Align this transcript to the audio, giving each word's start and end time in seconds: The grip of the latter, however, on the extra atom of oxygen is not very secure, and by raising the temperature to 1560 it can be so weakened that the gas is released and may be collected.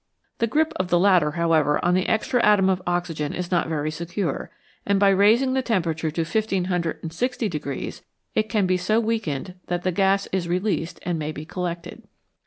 The 0.39 0.47
grip 0.47 0.73
of 0.77 0.87
the 0.87 0.97
latter, 0.97 1.33
however, 1.33 1.79
on 1.85 1.93
the 1.93 2.07
extra 2.09 2.41
atom 2.43 2.69
of 2.69 2.81
oxygen 2.87 3.33
is 3.33 3.51
not 3.51 3.67
very 3.67 3.91
secure, 3.91 4.49
and 4.83 4.99
by 4.99 5.09
raising 5.09 5.53
the 5.53 5.61
temperature 5.61 6.09
to 6.09 6.21
1560 6.21 7.93
it 8.33 8.49
can 8.49 8.65
be 8.65 8.77
so 8.77 8.99
weakened 8.99 9.53
that 9.67 9.83
the 9.83 9.91
gas 9.91 10.27
is 10.31 10.47
released 10.47 10.99
and 11.03 11.19
may 11.19 11.31
be 11.31 11.45
collected. 11.45 12.01